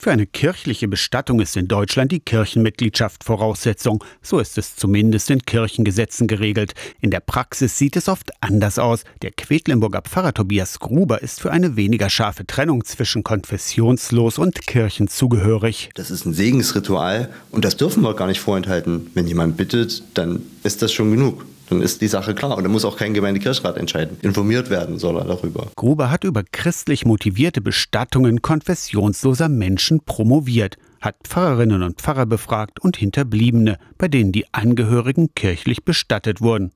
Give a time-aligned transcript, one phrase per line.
[0.00, 4.04] Für eine kirchliche Bestattung ist in Deutschland die Kirchenmitgliedschaft Voraussetzung.
[4.22, 6.74] So ist es zumindest in Kirchengesetzen geregelt.
[7.00, 9.02] In der Praxis sieht es oft anders aus.
[9.22, 15.08] Der Quedlinburger Pfarrer Tobias Gruber ist für eine weniger scharfe Trennung zwischen konfessionslos und Kirchen
[15.08, 15.90] zugehörig.
[15.96, 19.10] Das ist ein Segensritual und das dürfen wir gar nicht vorenthalten.
[19.14, 22.56] Wenn jemand bittet, dann ist das schon genug dann ist die Sache klar.
[22.56, 24.18] Und dann muss auch kein Gemeindekirchrat entscheiden.
[24.22, 25.68] Informiert werden soll er darüber.
[25.76, 32.96] Gruber hat über christlich motivierte Bestattungen konfessionsloser Menschen promoviert, hat Pfarrerinnen und Pfarrer befragt und
[32.96, 36.72] Hinterbliebene, bei denen die Angehörigen kirchlich bestattet wurden.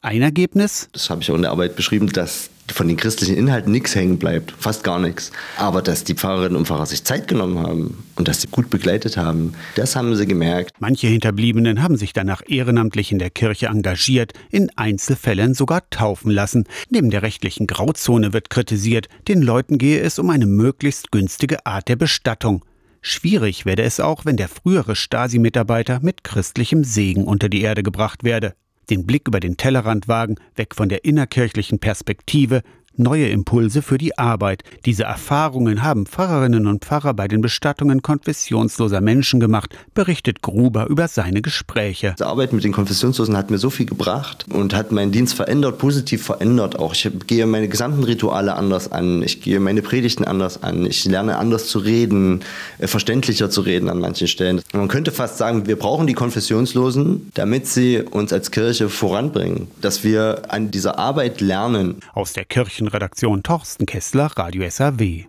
[0.00, 0.88] Ein Ergebnis?
[0.92, 4.18] Das habe ich auch in der Arbeit beschrieben, dass von den christlichen Inhalten nichts hängen
[4.18, 5.32] bleibt, fast gar nichts.
[5.56, 9.16] Aber dass die Pfarrerinnen und Pfarrer sich Zeit genommen haben und dass sie gut begleitet
[9.16, 10.72] haben, das haben sie gemerkt.
[10.78, 16.64] Manche Hinterbliebenen haben sich danach ehrenamtlich in der Kirche engagiert, in Einzelfällen sogar taufen lassen.
[16.90, 21.88] Neben der rechtlichen Grauzone wird kritisiert, den Leuten gehe es um eine möglichst günstige Art
[21.88, 22.64] der Bestattung.
[23.00, 28.24] Schwierig werde es auch, wenn der frühere Stasi-Mitarbeiter mit christlichem Segen unter die Erde gebracht
[28.24, 28.54] werde
[28.90, 32.62] den Blick über den Tellerrand wagen, weg von der innerkirchlichen Perspektive,
[32.98, 34.62] neue Impulse für die Arbeit.
[34.84, 41.08] Diese Erfahrungen haben Pfarrerinnen und Pfarrer bei den Bestattungen konfessionsloser Menschen gemacht, berichtet Gruber über
[41.08, 42.14] seine Gespräche.
[42.18, 45.78] Die Arbeit mit den Konfessionslosen hat mir so viel gebracht und hat meinen Dienst verändert,
[45.78, 46.94] positiv verändert auch.
[46.94, 51.36] Ich gehe meine gesamten Rituale anders an, ich gehe meine Predigten anders an, ich lerne
[51.36, 52.40] anders zu reden,
[52.78, 54.60] äh, verständlicher zu reden an manchen Stellen.
[54.72, 60.04] Man könnte fast sagen, wir brauchen die Konfessionslosen, damit sie uns als Kirche voranbringen, dass
[60.04, 61.96] wir an dieser Arbeit lernen.
[62.14, 65.24] Aus der Kirchen Nachrichtenredaktion Torsten Kessler, Radio SAW.